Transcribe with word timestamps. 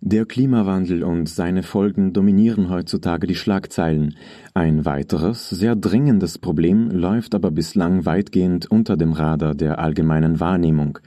Der 0.00 0.26
Klimawandel 0.26 1.02
und 1.02 1.26
seine 1.26 1.62
Folgen 1.62 2.12
dominieren 2.12 2.68
heutzutage 2.68 3.26
die 3.26 3.34
Schlagzeilen. 3.34 4.14
Ein 4.52 4.84
weiteres, 4.84 5.48
sehr 5.48 5.74
dringendes 5.74 6.36
Problem 6.36 6.90
läuft 6.90 7.34
aber 7.34 7.50
bislang 7.50 8.04
weitgehend 8.04 8.70
unter 8.70 8.98
dem 8.98 9.14
Radar 9.14 9.54
der 9.54 9.78
allgemeinen 9.78 10.38
Wahrnehmung. 10.38 10.98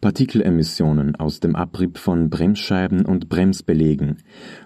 Partikelemissionen 0.00 1.16
aus 1.16 1.40
dem 1.40 1.56
Abrieb 1.56 1.98
von 1.98 2.30
Bremsscheiben 2.30 3.04
und 3.04 3.28
Bremsbelegen. 3.28 4.18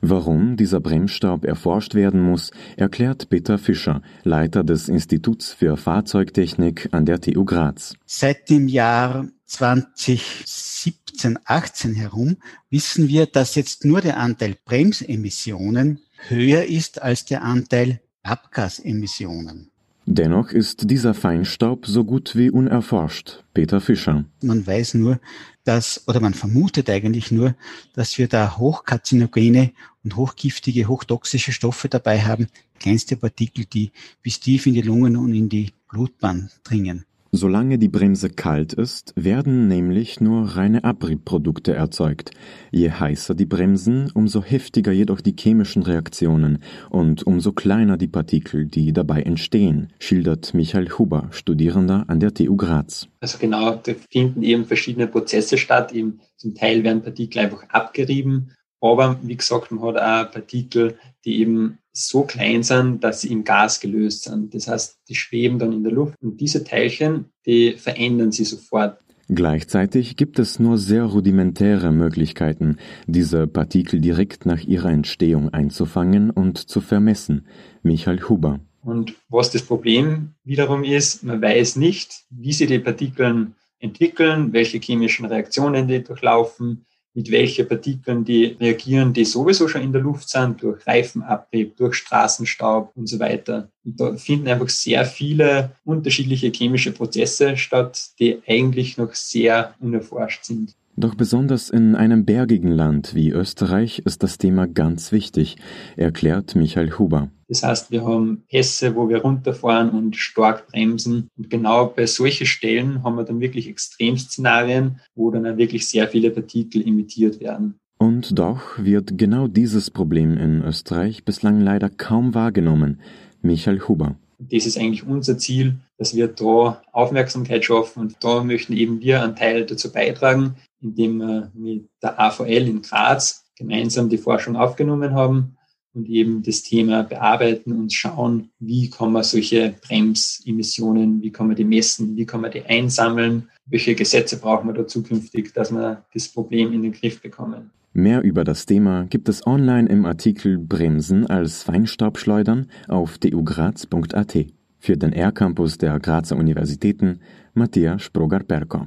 Warum 0.02 0.58
dieser 0.58 0.80
Bremsstaub 0.80 1.46
erforscht 1.46 1.94
werden 1.94 2.20
muss, 2.20 2.50
erklärt 2.76 3.30
Peter 3.30 3.56
Fischer, 3.56 4.02
Leiter 4.24 4.62
des 4.62 4.90
Instituts 4.90 5.54
für 5.54 5.78
Fahrzeugtechnik 5.78 6.90
an 6.92 7.06
der 7.06 7.22
TU 7.22 7.46
Graz. 7.46 7.94
Seit 8.04 8.50
dem 8.50 8.68
Jahr 8.68 9.26
2017, 9.46 10.99
18 11.24 11.94
herum 11.94 12.36
wissen 12.70 13.08
wir, 13.08 13.26
dass 13.26 13.54
jetzt 13.54 13.84
nur 13.84 14.00
der 14.00 14.18
Anteil 14.18 14.56
Bremsemissionen 14.64 16.00
höher 16.28 16.64
ist 16.64 17.02
als 17.02 17.24
der 17.24 17.42
Anteil 17.42 18.00
Abgasemissionen. 18.22 19.70
Dennoch 20.06 20.50
ist 20.50 20.90
dieser 20.90 21.14
Feinstaub 21.14 21.86
so 21.86 22.04
gut 22.04 22.34
wie 22.34 22.50
unerforscht. 22.50 23.44
Peter 23.54 23.80
Fischer. 23.80 24.24
Man 24.42 24.66
weiß 24.66 24.94
nur, 24.94 25.20
dass, 25.64 26.02
oder 26.08 26.20
man 26.20 26.34
vermutet 26.34 26.90
eigentlich 26.90 27.30
nur, 27.30 27.54
dass 27.94 28.18
wir 28.18 28.26
da 28.26 28.56
hochkarzinogene 28.56 29.72
und 30.02 30.16
hochgiftige, 30.16 30.88
hochtoxische 30.88 31.52
Stoffe 31.52 31.88
dabei 31.88 32.22
haben, 32.22 32.48
kleinste 32.80 33.16
Partikel, 33.16 33.66
die 33.66 33.92
bis 34.22 34.40
tief 34.40 34.66
in 34.66 34.74
die 34.74 34.82
Lungen 34.82 35.16
und 35.16 35.34
in 35.34 35.48
die 35.48 35.72
Blutbahn 35.88 36.50
dringen. 36.64 37.04
Solange 37.32 37.78
die 37.78 37.88
Bremse 37.88 38.28
kalt 38.28 38.72
ist, 38.72 39.12
werden 39.14 39.68
nämlich 39.68 40.20
nur 40.20 40.56
reine 40.56 40.82
Abriebprodukte 40.82 41.72
erzeugt. 41.72 42.32
Je 42.72 42.90
heißer 42.90 43.36
die 43.36 43.46
Bremsen, 43.46 44.10
umso 44.14 44.42
heftiger 44.42 44.90
jedoch 44.90 45.20
die 45.20 45.36
chemischen 45.38 45.84
Reaktionen 45.84 46.58
und 46.90 47.24
umso 47.24 47.52
kleiner 47.52 47.96
die 47.96 48.08
Partikel, 48.08 48.66
die 48.66 48.92
dabei 48.92 49.22
entstehen, 49.22 49.92
schildert 50.00 50.54
Michael 50.54 50.90
Huber, 50.98 51.28
Studierender 51.30 52.04
an 52.08 52.18
der 52.18 52.34
TU 52.34 52.56
Graz. 52.56 53.06
Also 53.20 53.38
genau, 53.38 53.76
da 53.76 53.92
finden 54.10 54.42
eben 54.42 54.64
verschiedene 54.64 55.06
Prozesse 55.06 55.56
statt. 55.56 55.92
Eben 55.92 56.18
zum 56.36 56.56
Teil 56.56 56.82
werden 56.82 57.02
Partikel 57.02 57.42
einfach 57.42 57.62
abgerieben, 57.68 58.50
aber 58.80 59.20
wie 59.22 59.36
gesagt, 59.36 59.70
man 59.70 59.82
hat 59.82 59.96
auch 59.98 60.32
Partikel, 60.32 60.98
die 61.24 61.40
eben 61.40 61.78
so 61.92 62.22
klein 62.22 62.62
sind, 62.62 63.02
dass 63.02 63.22
sie 63.22 63.32
im 63.32 63.44
Gas 63.44 63.80
gelöst 63.80 64.24
sind. 64.24 64.54
Das 64.54 64.68
heißt, 64.68 65.00
die 65.08 65.14
schweben 65.14 65.58
dann 65.58 65.72
in 65.72 65.82
der 65.82 65.92
Luft 65.92 66.14
und 66.22 66.40
diese 66.40 66.64
Teilchen, 66.64 67.26
die 67.46 67.72
verändern 67.72 68.32
sie 68.32 68.44
sofort. 68.44 68.98
Gleichzeitig 69.32 70.16
gibt 70.16 70.40
es 70.40 70.58
nur 70.58 70.76
sehr 70.76 71.04
rudimentäre 71.04 71.92
Möglichkeiten, 71.92 72.78
diese 73.06 73.46
Partikel 73.46 74.00
direkt 74.00 74.44
nach 74.44 74.60
ihrer 74.64 74.90
Entstehung 74.90 75.50
einzufangen 75.50 76.30
und 76.30 76.58
zu 76.58 76.80
vermessen. 76.80 77.46
Michael 77.82 78.28
Huber. 78.28 78.58
Und 78.82 79.14
was 79.28 79.50
das 79.50 79.62
Problem 79.62 80.34
wiederum 80.42 80.82
ist, 80.82 81.22
man 81.22 81.40
weiß 81.40 81.76
nicht, 81.76 82.24
wie 82.30 82.52
sich 82.52 82.66
die 82.66 82.80
Partikeln 82.80 83.54
entwickeln, 83.78 84.52
welche 84.52 84.78
chemischen 84.78 85.26
Reaktionen 85.26 85.86
die 85.86 86.02
durchlaufen, 86.02 86.86
mit 87.14 87.30
welchen 87.30 87.66
Partikeln 87.66 88.24
die 88.24 88.56
reagieren, 88.60 89.12
die 89.12 89.24
sowieso 89.24 89.66
schon 89.66 89.82
in 89.82 89.92
der 89.92 90.02
Luft 90.02 90.28
sind, 90.28 90.62
durch 90.62 90.86
Reifenabrieb, 90.86 91.76
durch 91.76 91.94
Straßenstaub 91.96 92.92
und 92.94 93.08
so 93.08 93.18
weiter. 93.18 93.70
Und 93.84 94.00
da 94.00 94.16
finden 94.16 94.48
einfach 94.48 94.68
sehr 94.68 95.04
viele 95.04 95.72
unterschiedliche 95.84 96.50
chemische 96.50 96.92
Prozesse 96.92 97.56
statt, 97.56 98.10
die 98.18 98.40
eigentlich 98.46 98.96
noch 98.96 99.14
sehr 99.14 99.74
unerforscht 99.80 100.44
sind. 100.44 100.76
Doch 101.00 101.14
besonders 101.14 101.70
in 101.70 101.94
einem 101.94 102.26
bergigen 102.26 102.72
Land 102.72 103.14
wie 103.14 103.30
Österreich 103.30 104.00
ist 104.04 104.22
das 104.22 104.36
Thema 104.36 104.66
ganz 104.66 105.12
wichtig, 105.12 105.56
erklärt 105.96 106.54
Michael 106.54 106.98
Huber. 106.98 107.30
Das 107.48 107.62
heißt, 107.62 107.90
wir 107.90 108.04
haben 108.04 108.42
Pässe, 108.50 108.94
wo 108.94 109.08
wir 109.08 109.22
runterfahren 109.22 109.88
und 109.88 110.16
stark 110.16 110.66
bremsen. 110.66 111.28
Und 111.38 111.48
genau 111.48 111.86
bei 111.86 112.04
solchen 112.04 112.46
Stellen 112.46 113.02
haben 113.02 113.16
wir 113.16 113.24
dann 113.24 113.40
wirklich 113.40 113.66
Extremszenarien, 113.66 115.00
wo 115.14 115.30
dann 115.30 115.46
auch 115.46 115.56
wirklich 115.56 115.88
sehr 115.88 116.06
viele 116.06 116.30
Partikel 116.30 116.86
emittiert 116.86 117.40
werden. 117.40 117.76
Und 117.98 118.38
doch 118.38 118.78
wird 118.78 119.16
genau 119.16 119.48
dieses 119.48 119.90
Problem 119.90 120.36
in 120.36 120.62
Österreich 120.62 121.24
bislang 121.24 121.62
leider 121.62 121.88
kaum 121.88 122.34
wahrgenommen. 122.34 123.00
Michael 123.40 123.80
Huber. 123.88 124.16
Das 124.38 124.66
ist 124.66 124.78
eigentlich 124.78 125.06
unser 125.06 125.38
Ziel, 125.38 125.76
dass 125.96 126.14
wir 126.14 126.28
da 126.28 126.82
Aufmerksamkeit 126.92 127.64
schaffen 127.64 128.00
und 128.00 128.16
da 128.20 128.44
möchten 128.44 128.74
eben 128.74 129.00
wir 129.00 129.22
einen 129.22 129.36
Teil 129.36 129.64
dazu 129.64 129.92
beitragen, 129.92 130.56
indem 130.80 131.18
wir 131.18 131.52
mit 131.54 131.88
der 132.02 132.18
AVL 132.18 132.68
in 132.68 132.82
Graz 132.82 133.44
gemeinsam 133.56 134.08
die 134.08 134.18
Forschung 134.18 134.56
aufgenommen 134.56 135.14
haben 135.14 135.56
und 135.92 136.08
eben 136.08 136.42
das 136.42 136.62
Thema 136.62 137.02
bearbeiten 137.02 137.72
und 137.72 137.92
schauen, 137.92 138.50
wie 138.58 138.88
kann 138.90 139.12
man 139.12 139.22
solche 139.22 139.74
Bremsemissionen, 139.82 141.20
wie 141.22 141.32
kann 141.32 141.48
man 141.48 141.56
die 141.56 141.64
messen, 141.64 142.16
wie 142.16 142.26
kann 142.26 142.40
man 142.40 142.52
die 142.52 142.64
einsammeln, 142.64 143.48
welche 143.66 143.94
Gesetze 143.94 144.38
brauchen 144.38 144.68
wir 144.68 144.74
da 144.74 144.86
zukünftig, 144.86 145.52
dass 145.52 145.72
wir 145.72 146.04
das 146.14 146.28
Problem 146.28 146.72
in 146.72 146.82
den 146.82 146.92
Griff 146.92 147.20
bekommen. 147.20 147.70
Mehr 147.92 148.22
über 148.22 148.44
das 148.44 148.66
Thema 148.66 149.04
gibt 149.04 149.28
es 149.28 149.44
online 149.46 149.88
im 149.88 150.06
Artikel 150.06 150.58
Bremsen 150.58 151.26
als 151.26 151.64
Feinstaubschleudern 151.64 152.68
auf 152.86 153.18
dugraz.at. 153.18 154.46
Für 154.78 154.96
den 154.96 155.12
R-Campus 155.12 155.76
der 155.76 155.98
Grazer 155.98 156.36
Universitäten 156.36 157.20
Matthias 157.52 158.02
Sprogar-Perko. 158.02 158.86